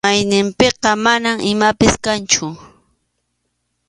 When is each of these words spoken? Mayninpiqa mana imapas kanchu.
Mayninpiqa 0.05 0.91
mana 1.05 1.31
imapas 1.51 1.95
kanchu. 2.05 2.47